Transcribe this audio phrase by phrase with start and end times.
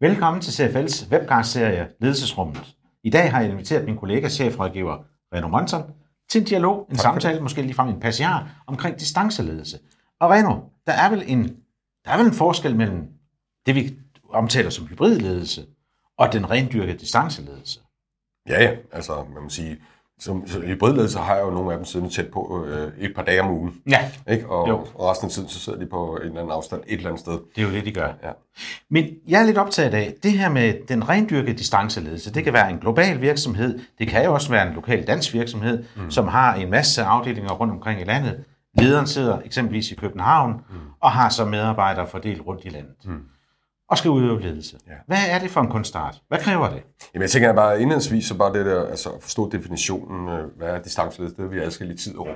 [0.00, 2.76] Velkommen til CFL's webcast-serie Ledelsesrummet.
[3.02, 4.98] I dag har jeg inviteret min kollega, chefrådgiver
[5.34, 5.82] Reno Monson,
[6.28, 9.78] til en dialog, en samtale, måske ligefrem en passiar, omkring distanceledelse.
[10.20, 11.56] Og Reno, der er vel en,
[12.04, 13.08] der er vel en forskel mellem
[13.66, 13.96] det, vi
[14.30, 15.66] omtaler som hybridledelse,
[16.18, 17.80] og den rendyrkede distanceledelse.
[18.48, 18.76] Ja, ja.
[18.92, 19.78] Altså, man må sige,
[20.20, 23.12] som, så i hybridledelse har jeg jo nogle af dem siddende tæt på øh, et
[23.14, 23.74] par dage om ugen.
[23.90, 24.48] Ja, Ikke?
[24.48, 24.86] Og, Jo.
[24.94, 27.20] og resten af tiden, så sidder de på en eller anden afstand et eller andet
[27.20, 27.32] sted.
[27.32, 28.06] det er jo det, de gør.
[28.22, 28.30] Ja.
[28.90, 32.70] Men jeg er lidt optaget af, det her med den rendyrkede distanceledelse, det kan være
[32.70, 36.10] en global virksomhed, det kan jo også være en lokal dansk virksomhed, mm.
[36.10, 38.44] som har en masse afdelinger rundt omkring i landet.
[38.78, 40.76] Lederen sidder eksempelvis i København mm.
[41.00, 42.94] og har så medarbejdere fordelt rundt i landet.
[43.04, 43.20] Mm.
[43.88, 44.76] Og skal udøve ledelse.
[44.86, 44.92] Ja.
[45.06, 46.20] Hvad er det for en kunstart?
[46.28, 46.82] Hvad kræver det?
[47.14, 50.68] Jamen, jeg tænker bare indledningsvis, så bare det der, altså at forstå definitionen, øh, hvad
[50.68, 52.34] er distanceledelse, det vil vi adskille i tid og rum.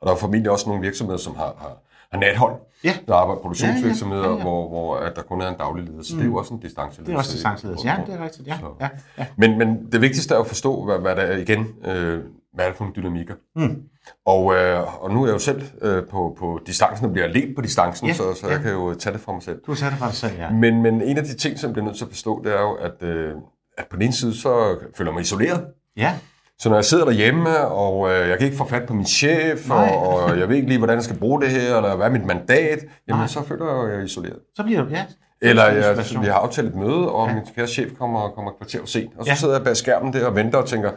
[0.00, 1.76] Og der er formentlig også nogle virksomheder, som har, har,
[2.12, 2.94] har nathold, Ja.
[3.08, 4.42] der arbejder produktionsvirksomheder, Ja, ja, ja, ja.
[4.44, 6.18] hvor, hvor at der kun er en daglig leder, så mm.
[6.18, 7.06] det er jo også en distanceledelse.
[7.10, 7.88] Det er også distanceledelse.
[7.88, 8.48] Ja, det er rigtigt.
[8.48, 9.26] Ja, Så- ja, ja.
[9.36, 12.68] Men, men det vigtigste er at forstå, hvad, hvad der er igen, øh, hvad er
[12.68, 13.34] det for nogle dynamikker.
[13.56, 13.82] Mm.
[14.26, 17.54] Og, øh, og nu er jeg jo selv øh, på, på distancen og bliver alene
[17.54, 18.52] på distancen, Ja, så, så ja.
[18.52, 19.60] jeg kan jo tage det fra mig selv.
[19.66, 20.50] Du sat det for dig selv, ja.
[20.50, 22.60] Men, men en af de ting, som jeg bliver nødt til at forstå, det er
[22.60, 23.34] jo, at, øh,
[23.78, 25.64] at på den ene side, så føler jeg mig isoleret.
[25.96, 26.14] Ja,
[26.58, 29.68] Så når jeg sidder derhjemme, og øh, jeg kan ikke få fat på min chef,
[29.68, 29.88] Nej.
[29.94, 32.10] og, og jeg ved ikke lige, hvordan jeg skal bruge det her, eller hvad er
[32.10, 32.78] mit mandat,
[33.08, 33.26] jamen Nej.
[33.26, 34.38] så føler jeg, er isoleret.
[34.56, 35.04] så bliver du, ja.
[35.44, 37.34] Eller jeg, vi har aftalt et møde, og Ja.
[37.34, 39.10] min kære chef kommer, kommer et kvarter for sent.
[39.18, 39.34] Og så Ja.
[39.34, 40.90] sidder jeg bag skærmen der og venter og tænker,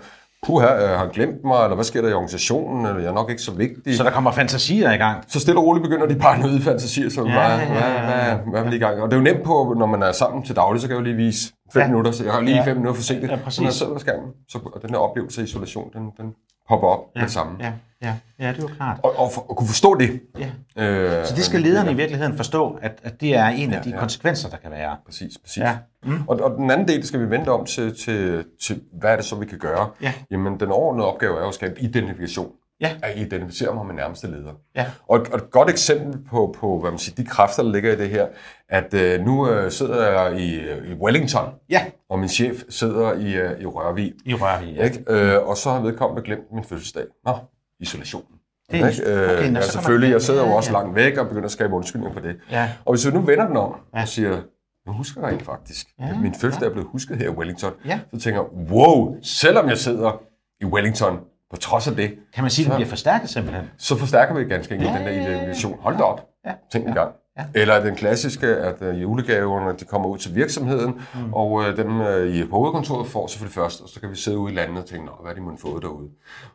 [0.45, 3.29] puha, har han glemt mig, eller hvad sker der i organisationen, eller jeg er nok
[3.29, 3.97] ikke så vigtig.
[3.97, 5.23] Så der kommer fantasier i gang.
[5.27, 8.35] Så stille og roligt begynder de paranoide fantasier, så Ja, hvad, ja, ja, hvad, ja,
[8.35, 9.01] hvad, hvad er lige i gang?
[9.01, 10.99] Og det er jo nemt på, når man er sammen til daglig, så kan jeg
[10.99, 11.87] jo lige vise fem Ja.
[11.87, 12.65] minutter, så jeg har lige Ja.
[12.65, 13.29] fem minutter forsinket.
[13.29, 13.55] Ja, præcis.
[13.57, 16.25] Så jeg sidder ved skærmen, så og den her oplevelse af isolation, den, den
[16.69, 17.55] popper op med det samme.
[17.59, 17.71] Ja,
[18.01, 18.99] ja, ja, det er jo klart.
[19.03, 20.21] Og, og, for, at kunne forstå det.
[20.39, 20.49] Ja.
[20.83, 23.83] Øh, Så det skal lederne i virkeligheden forstå, at, at det er en af Ja,
[23.83, 23.99] de ja.
[23.99, 24.97] konsekvenser, der kan være.
[25.05, 25.57] Præcis, præcis.
[25.57, 25.77] Ja.
[26.03, 26.19] Mm.
[26.27, 29.25] Og, og den anden del skal vi vente om til, til, til, hvad er det
[29.25, 29.89] så, vi kan gøre?
[30.01, 30.13] Ja.
[30.31, 32.51] Jamen, den overordnede opgave er jo at skabe identifikation.
[32.81, 32.91] Ja.
[33.03, 34.53] At identificere mig med nærmeste leder.
[34.75, 34.85] Ja.
[35.07, 37.93] Og et, og et godt eksempel på, på hvad man siger, de kræfter, der ligger
[37.93, 38.27] i det her,
[38.69, 43.13] at øh, nu øh, sidder jeg i, øh, i Wellington, Ja, og min chef sidder
[43.13, 44.13] i, øh, i Rørvig.
[44.25, 44.75] i Rørvig.
[44.75, 44.83] Ja.
[44.83, 45.03] Ikke?
[45.09, 47.03] Øh, og så har vedkommende glemt min fødselsdag.
[47.25, 47.33] Nå,
[47.79, 48.27] isolationen.
[48.71, 49.01] Det er- ikke?
[49.03, 50.77] okay, Øh, nå, så ja, kan man- selvfølgelig, jeg sidder jo ja, også ja.
[50.77, 52.35] langt væk og begynder at skabe undskyldninger for det.
[52.51, 52.69] Ja.
[52.85, 54.01] Og hvis vi nu vender den om Ja.
[54.01, 54.41] og siger,
[54.87, 57.99] nu husker jeg rent faktisk, Ja, min fødselsdag er blevet husket her i Wellington, Ja.
[58.13, 60.21] så tænker jeg, wow, selvom jeg sidder
[60.61, 61.19] i Wellington,
[61.55, 63.65] på trods af det, Kan man sige, at det bliver forstærket simpelthen?
[63.77, 65.29] så forstærker vi ganske enkelt Ja, den der ja, ja, ja.
[65.29, 65.79] identifikation.
[65.81, 66.51] Hold da op, Ja.
[66.71, 67.11] tænk en gang.
[67.37, 67.43] Ja.
[67.53, 71.33] Eller den klassiske, at uh, julegaverne de kommer ud til virksomheden, mm.
[71.33, 74.09] og uh, dem uh, i på hovedkontoret får så for det første, og så kan
[74.09, 76.09] vi sidde ude i landet og tænke, Nå, hvad er de måtte fået derude?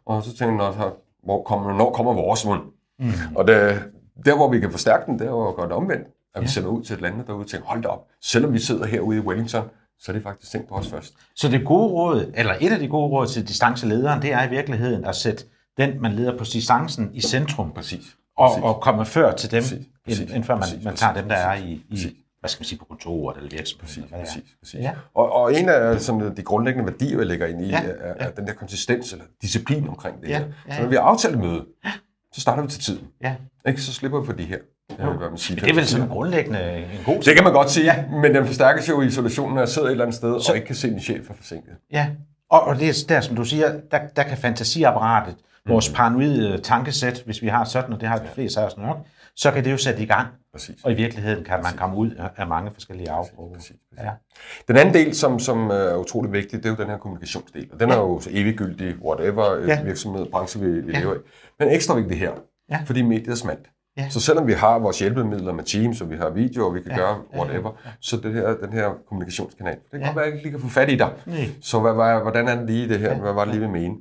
[0.06, 0.90] Og så tænker jeg,
[1.24, 2.60] hvor kommer, når kommer vores mund?
[2.98, 3.10] Mm.
[3.36, 3.82] Og det,
[4.24, 6.06] der, hvor vi kan forstærke den, det er jo at gøre det omvendt.
[6.34, 8.58] At vi sender ud til et land derude og tænker, hold da op, selvom vi
[8.58, 9.64] sidder herude i Wellington,
[10.00, 11.14] så er det faktisk tænkt på os først.
[11.36, 14.50] Så det gode råd, eller et af de gode råd til distancelederen, det er i
[14.50, 15.44] virkeligheden at sætte
[15.78, 17.72] den, man leder på distancen, i centrum.
[17.72, 18.16] Præcis.
[18.36, 18.62] Og, Præcis.
[18.64, 21.28] og komme før til dem, Præcis, end, præcis, end før man, præcis, man tager dem,
[21.28, 24.10] der er i, i hvad skal man sige, på kontoret eller virksomheden.
[24.10, 24.80] Præcis, præcis, præcis.
[24.80, 24.92] Ja.
[25.14, 28.14] Og, og en af sådan, de grundlæggende værdier, jeg lægger ind i, Ja, ja, er,
[28.26, 30.46] er den der konsistens eller disciplin omkring det Ja, her.
[30.68, 31.64] ja, Så når vi har aftalt møde,
[32.32, 33.06] så starter vi til tiden.
[33.22, 33.34] Ja.
[33.68, 33.82] Ikke?
[33.82, 34.58] Så slipper vi for de her,
[35.08, 35.56] øh, hvad man siger.
[35.56, 38.04] Men det er vel sådan grundlæggende en god Det kan man godt sige, ja.
[38.22, 40.52] men den forstærkes jo i isolationen, når jeg sidder et eller andet sted, så...
[40.52, 41.72] og ikke kan se, min chef er forsinket.
[41.92, 42.08] Ja,
[42.50, 47.22] og, og det er der, som du siger, der, der kan fantasiapparatet, vores paranoide tankesæt,
[47.24, 48.96] hvis vi har sådan, og det har de fleste af os nok,
[49.36, 50.28] så kan det jo sætte i gang.
[50.52, 50.76] Præcis.
[50.84, 53.56] Og i virkeligheden kan man komme ud af- mange forskellige afgrupper.
[53.98, 54.10] Ja.
[54.68, 57.68] Den anden del, som, som er utrolig vigtig, det er jo den her kommunikationsdel.
[57.72, 59.66] Og den er jo så eviggyldig, whatever Ja.
[59.66, 59.82] ja.
[59.82, 61.00] virksomhed, branche vi, vi Ja.
[61.00, 61.18] lever i.
[61.58, 62.30] Men ekstra vigtig her,
[62.70, 62.78] Ja.
[62.86, 63.66] fordi mediet er smalt.
[63.96, 64.08] Ja.
[64.08, 66.90] Så selvom vi har vores hjælpemidler med Teams, og vi har video, og vi kan
[66.90, 66.96] Ja.
[66.96, 70.06] gøre Ja, ja, whatever, så det her, den her kommunikationskanal, det kan Ja.
[70.06, 71.12] godt være, at jeg ikke lige kan få fat i dig.
[71.26, 71.48] Nej.
[71.62, 73.14] Så hvad, hvad, hvordan er det lige det her?
[73.20, 73.94] Hvad var det lige, vi mene?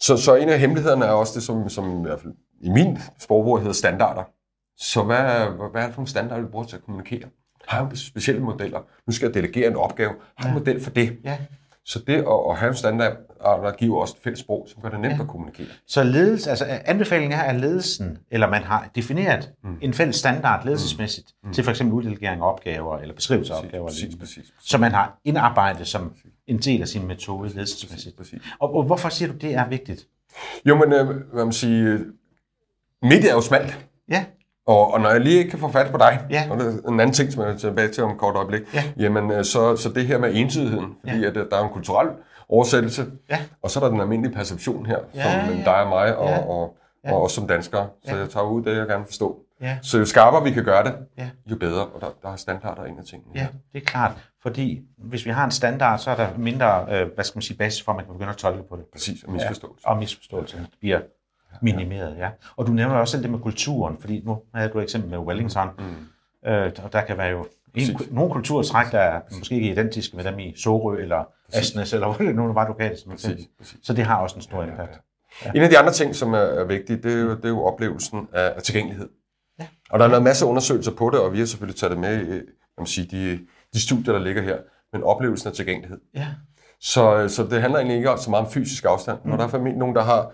[0.00, 2.98] Så, så en af hemmelighederne er også det, som, som i hvert fald i min
[3.18, 4.22] sprogbrug hedder standarder.
[4.76, 5.16] Så hvad,
[5.56, 7.28] hvad, hvad er det for nogle standarder, vi bruger til at kommunikere?
[7.68, 8.80] Har jeg specielle modeller?
[9.06, 10.10] Nu skal jeg delegere en opgave.
[10.36, 11.16] Har jeg en model for det?
[11.24, 11.36] Ja.
[11.88, 14.88] Så det at, at have en standard, der giver også et fælles sprog, som gør
[14.88, 15.20] det nemt Ja.
[15.22, 15.66] at kommunikere.
[15.86, 19.76] Så ledelse, altså anbefalingen er, at ledelsen, eller man har defineret mm.
[19.80, 21.52] en fælles standard ledelsesmæssigt, mm.
[21.52, 24.52] til for eksempel uddelegering af opgaver, eller beskrivelse af opgaver, præcis, præcis, præcis.
[24.70, 26.12] som man har indarbejdet som
[26.46, 28.16] en del af sin metode ledelsesmæssigt.
[28.16, 28.42] Præcis.
[28.58, 30.06] Og, og hvorfor siger du, det er vigtigt?
[30.64, 31.98] Jo, men øh, hvad man siger,
[33.02, 33.78] mediet er jo smalt.
[34.08, 34.24] Ja,
[34.68, 36.46] Og, og når jeg lige ikke kan få fat på dig, Ja.
[36.50, 38.74] og det er en anden ting, som jeg er tilbage til om et kort øjeblik,
[38.74, 38.82] Ja.
[38.96, 41.26] jamen øh, så, så det her med entydigheden, fordi Ja.
[41.28, 42.08] at, øh, der er en kulturel
[42.48, 43.38] oversættelse, Ja.
[43.62, 45.46] og så er der den almindelige perception her, Ja, som ja.
[45.46, 46.38] mellem dig og mig, og, Ja.
[46.46, 47.12] og ja.
[47.12, 47.88] og også som danskere.
[48.04, 48.20] Så Ja.
[48.20, 49.38] jeg tager ud det, jeg gerne vil forstå.
[49.62, 49.78] Ja.
[49.82, 51.28] Så jo skarpere vi kan gøre det, Ja.
[51.50, 51.86] jo bedre.
[51.86, 53.30] Og der, der er standarder ind af tingene.
[53.34, 54.12] Ja, det er klart.
[54.42, 57.56] Fordi hvis vi har en standard, så er der mindre, øh, hvad skal man sige,
[57.58, 58.84] basis for, at man kan begynde at tolke på det.
[58.92, 59.86] Præcis, og misforståelse.
[59.86, 61.00] Og misforståelserne bliver
[61.62, 62.30] minimeret, ja.
[62.56, 65.18] Og du nævner også selv det med kulturen, fordi nu havde du et eksempel med
[65.18, 66.50] Wellington, Mm.
[66.50, 70.24] øh, og der kan være jo en, nogle kulturtræk, der er måske ikke identiske med
[70.24, 73.36] dem i Sorø eller Asnes, eller hvor det nu var, du gav det som eksempel.
[73.36, 73.86] Præcis, præcis.
[73.86, 75.00] Så det har også en stor Ja, impact.
[75.44, 75.50] ja.
[75.54, 78.28] En af de andre ting, som er, vigtige, det er, jo, det er jo oplevelsen
[78.32, 79.08] af, af tilgængelighed.
[79.60, 79.66] Ja.
[79.90, 81.98] Og der er lavet masser af undersøgelser på det, og vi har selvfølgelig taget det
[82.00, 82.42] med i kan
[82.78, 83.38] man sige, de,
[83.74, 84.56] de studier, der ligger her.
[84.92, 85.98] Men oplevelsen af tilgængelighed.
[86.14, 86.26] Ja,
[86.80, 89.18] Så, så det handler egentlig ikke så meget om fysisk afstand.
[89.24, 89.32] Mm.
[89.32, 90.30] Og der er formentlig nogen, der har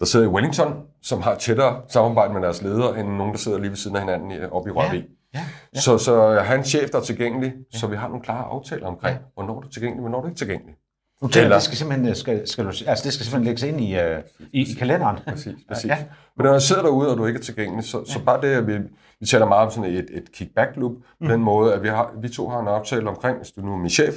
[0.00, 3.58] der sidder i Wellington, som har tættere samarbejde med deres ledere, end nogen, der sidder
[3.58, 5.04] lige ved siden af hinanden i- oppe i Rørvig.
[5.34, 5.44] ja,
[5.74, 5.80] Ja.
[5.80, 7.78] Så, så at have en chef, der er tilgængelig, ja.
[7.78, 9.22] så vi har nogle klare aftaler omkring, ja.
[9.34, 10.74] hvornår du er tilgængelig, hvornår du er ikke tilgængelig.
[11.22, 13.80] Tænker, Eller- det skal simpelthen, øh, skal, skal du, altså det skal simpelthen lægges ind
[13.80, 15.16] i, uh, i, i kalenderen.
[15.28, 15.84] Præcis, præcis.
[15.88, 15.96] Ja.
[15.96, 16.04] Ja.
[16.36, 18.66] Men når du sidder derude, og du ikke er tilgængelig, så, så bare det, at
[18.66, 18.78] vi,
[19.20, 20.92] vi taler meget om sådan et, et kickback loop,
[21.24, 23.72] på den måde, at vi, har, vi to har en aftale omkring, hvis du nu
[23.72, 24.14] er min chef,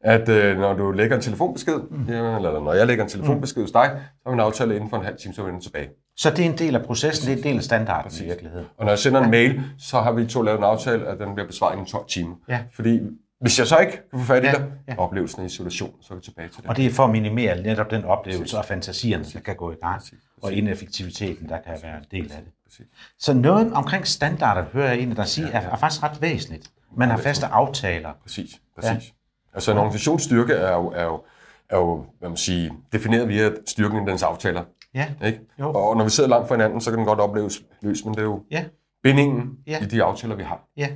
[0.00, 1.74] at øh, når du lægger en telefonbesked,
[2.08, 4.90] jamen, eller når jeg lægger en telefonbesked hos dig, så har vi en aftale inden
[4.90, 5.88] for en halv time, så er vi tilbage.
[6.16, 8.66] Så det er en del af processen, det er en del af standarden i virkeligheden.
[8.78, 11.34] Og når jeg sender en mail, så har vi to lavet en aftale, at den
[11.34, 12.34] bliver besvaret inden 12 timer.
[12.48, 12.60] Ja.
[12.74, 13.00] Fordi
[13.42, 14.94] hvis jeg så ikke kan få fat i Ja, dig, ja.
[14.98, 16.70] oplevelsen af isolation, så er vi tilbage til det.
[16.70, 19.74] Og det er for at minimere netop den oplevelse og fantasierne, der kan gå i
[19.74, 22.52] gang, Præcis, og ineffektiviteten, der kan være en del af det.
[22.64, 22.86] Præcis.
[23.18, 26.70] Så noget omkring standarder, hører jeg en, der siger, er, er faktisk ret væsentligt.
[26.96, 28.12] Man har faste aftaler.
[28.22, 29.08] Præcis, præcis.
[29.08, 29.12] Ja.
[29.54, 31.22] Altså en organisationsstyrke er jo, er jo,
[31.70, 34.64] er jo hvad man siger, defineret via styrken i dens aftaler.
[34.94, 35.40] Ja, Ikke?
[35.60, 35.72] Jo.
[35.72, 38.20] Og når vi sidder langt fra hinanden, så kan den godt opleves løs, men det
[38.20, 38.64] er jo ja,
[39.02, 39.82] bindingen Ja.
[39.82, 40.68] i de aftaler, vi har.
[40.76, 40.88] ja.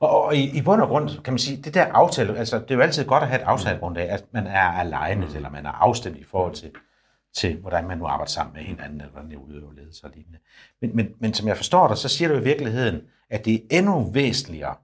[0.00, 2.70] Og, og i, i bund og grund, kan man sige, det der aftale, altså det
[2.70, 5.36] er jo altid godt at have et aftalegrundlag, at man er alene, mm.
[5.36, 6.70] eller man er afstemt i forhold til,
[7.36, 10.38] til, hvordan man nu arbejder sammen med hinanden, eller hvordan det udøver ledelse og lignende.
[10.80, 13.78] Men, men, men som jeg forstår dig, så siger du i virkeligheden, at det er
[13.78, 14.74] endnu væsentligere,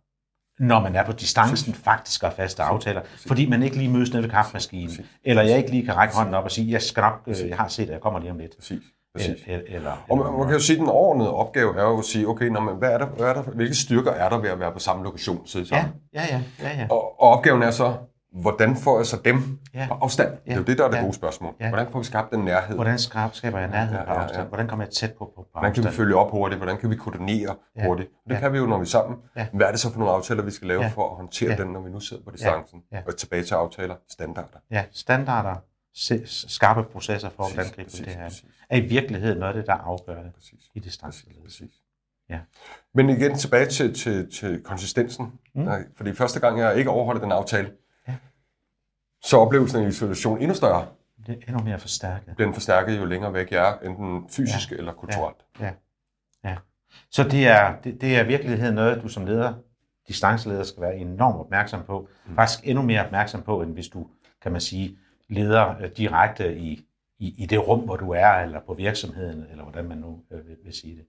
[0.59, 4.13] når man er på distancen, faktisk at have faste aftaler, fordi man ikke lige mødes
[4.13, 7.01] nede ved kaffemaskinen, eller jeg ikke lige kan række hånden op og sige, jeg skal
[7.01, 8.57] nok, øh, jeg har set det, jeg kommer lige om lidt.
[8.57, 8.83] Præcis.
[9.19, 12.05] Eller, eller, Og man, man kan jo sige, at den overordnede opgave er jo at
[12.05, 14.49] sige, okay, nå, men hvad er der, hvad er der, hvilke styrker er der ved
[14.51, 15.95] at være på samme lokation, sidde ja, sammen?
[16.15, 16.87] ja, ja, ja, ja.
[16.91, 17.95] Og, og opgaven er så,
[18.41, 19.87] hvordan får jeg så dem Ja.
[19.89, 20.29] på afstand?
[20.31, 20.65] Det er jo Ja.
[20.67, 21.03] det, der er det Ja.
[21.03, 21.55] gode spørgsmål.
[21.61, 21.69] Ja.
[21.69, 22.75] Hvordan får vi skabt den nærhed?
[22.75, 24.23] Hvordan skab- skaber jeg nærhed Ja, på ja, ja.
[24.25, 24.49] afstand?
[24.49, 26.05] Hvordan kommer jeg tæt på, på, på Hvordan kan vi afstand?
[26.05, 26.59] følge op hurtigt?
[26.59, 27.87] Hvordan kan vi koordinere Ja.
[27.87, 28.09] hurtigt?
[28.25, 28.41] Og det Ja.
[28.41, 29.19] kan vi jo, når vi er sammen.
[29.37, 29.47] Ja.
[29.53, 30.89] Hvad er det så for nogle aftaler, vi skal lave Ja.
[30.89, 31.57] for at håndtere Ja.
[31.57, 32.81] den, når vi nu sidder på distancen?
[32.93, 32.99] Ja.
[33.07, 34.59] Og tilbage til aftaler, standarder.
[34.71, 35.55] Ja, standarder,
[35.95, 38.45] skarpe processer for, hvordan Præcis, griber præcis, det her præcis.
[38.71, 40.53] er i virkeligheden noget af det, der afgør det Præcis.
[40.53, 41.65] i Præcis, distanceledelse.
[41.65, 41.81] præcis.
[42.29, 42.41] Ja.
[42.95, 45.33] Men igen tilbage til, til, til konsistensen.
[45.55, 45.63] Mm.
[45.63, 45.69] Mm.
[45.97, 47.73] Fordi første gang, jeg ikke overholdt den aftale,
[48.09, 48.15] Ja.
[49.25, 50.87] så er oplevelsen af isolation endnu større.
[51.27, 52.39] Det er endnu mere forstærket.
[52.39, 54.77] Den forstærket jo længere væk jeg er, enten fysisk ja.
[54.77, 55.37] eller kulturelt.
[55.61, 55.73] Ja,
[56.45, 56.57] ja.
[57.11, 59.55] Så det er, det, det er i virkeligheden noget, du som leder,
[60.09, 62.09] distanceleder, skal være enormt opmærksom på.
[62.27, 62.35] Mm.
[62.35, 64.07] Faktisk endnu mere opmærksom på, end hvis du,
[64.43, 64.99] kan man sige,
[65.29, 66.85] leder øh, direkte i,
[67.19, 70.47] i, i det rum, hvor du er, eller på virksomheden, eller hvordan man nu øh,
[70.49, 71.05] vil, vil sige det.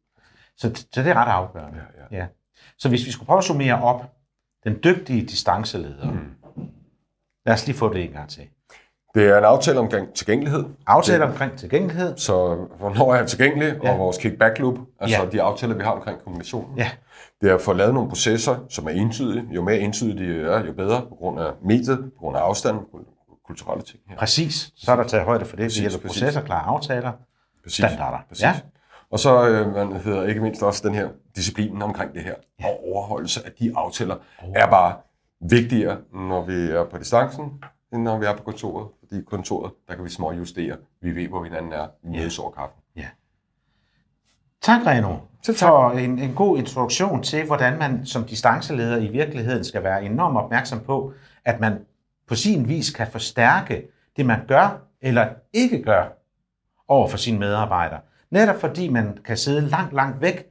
[0.58, 1.80] Så, så det er ret afgørende.
[2.12, 2.28] Ja, Ja.
[2.78, 4.12] Så hvis vi skulle prøve at summere op,
[4.64, 6.30] den dygtige distanceleder, mm.
[7.46, 8.44] lad os lige få det en gang til.
[9.16, 10.66] Det er en aftale omkring tilgængelighed.
[10.88, 12.18] Aftale omkring tilgængelighed.
[12.18, 13.92] Så hvornår er jeg tilgængelig, Ja.
[13.92, 15.30] og vores kickback loop, altså Ja.
[15.30, 16.78] de aftaler, vi har omkring kommunikationen.
[16.78, 16.92] Ja.
[17.42, 19.46] Det er at få lavet nogle processer, som er entydige.
[19.51, 22.78] Jo mere entydige de er, jo bedre, på grund af mediet, på grund af afstand,
[22.92, 23.00] på
[23.48, 24.18] kulturelle ting her.
[24.18, 24.72] Præcis.
[24.75, 25.64] Så er der taget højde for det.
[25.64, 26.22] Det Præcis, gælder præcis.
[26.22, 27.12] processer, klare aftaler,
[27.64, 27.78] Præcis.
[27.78, 28.18] standarder.
[28.30, 28.44] Præcis.
[28.44, 28.54] Ja.
[29.10, 32.36] Og så øh, man hedder ikke mindst også den her disciplinen omkring det her.
[32.60, 32.68] Ja.
[32.68, 34.54] Og overholdelse af de aftaler oh.
[34.56, 34.96] er bare
[35.42, 38.88] vigtigere, når vi er på distancen, end når vi er på kontoret.
[39.00, 40.78] Fordi kontoret, der kan vi småjustere.
[41.02, 41.88] Vi ved, hvor hinanden er.
[42.04, 42.82] Vi mødes over kaffen.
[44.66, 45.68] Tak, Reno, Selv tak.
[45.68, 50.38] for en, en god introduktion til, hvordan man som distanceleder i virkeligheden skal være enormt
[50.38, 51.14] opmærksom på,
[51.46, 51.80] at man
[52.27, 56.05] på sin vis kan forstærke det, man gør eller ikke gør
[56.88, 58.00] over for sine medarbejdere.
[58.32, 60.46] Netop fordi man kan sidde langt, langt væk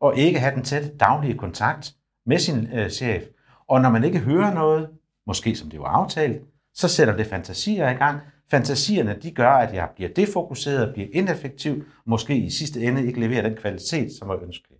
[0.00, 1.94] og ikke have den tætte daglige kontakt
[2.26, 3.22] med sin øh, chef.
[3.68, 4.88] Og når man ikke hører noget,
[5.26, 6.42] måske som det var aftalt,
[6.74, 8.20] så sætter det fantasier i gang.
[8.50, 13.42] Fantasierne de gør, at jeg bliver defokuseret, bliver ineffektiv, måske i sidste ende ikke leverer
[13.42, 14.78] den kvalitet, som var ønskelig.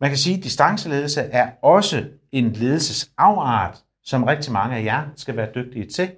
[0.00, 5.36] Man kan sige, at distanceledelse er også en ledelsesafart, som rigtig mange af jer skal
[5.36, 6.10] være dygtige til.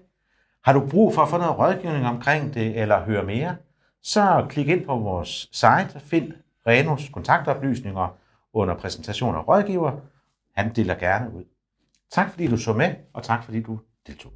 [0.65, 3.57] Har du brug for at få noget rådgivning omkring det, eller høre mere,
[4.03, 6.33] så klik ind på vores site og find
[6.67, 8.17] Renos kontaktoplysninger
[8.53, 9.93] under præsentation og rådgiver.
[10.55, 11.45] Han deler gerne ud.
[12.13, 14.33] Tak fordi du så med, og tak fordi du deltog.